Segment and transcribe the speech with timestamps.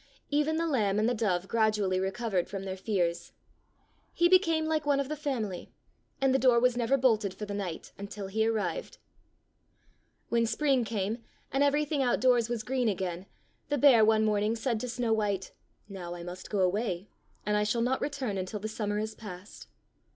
[0.31, 3.33] Even the lamb and the dove gradually re covered from their fears.
[4.15, 5.71] He became like one of the family,
[6.19, 8.97] and the door was never bolted for the night until he arrived.
[10.29, 11.19] When spring came,
[11.51, 13.25] and everything out 39 Fairy Tale Bears doors was green again,
[13.69, 15.51] the bear one morn ing said to Snow white,
[15.87, 17.07] "Now I must go away,
[17.45, 19.67] and I shall not return until the sum mer is past."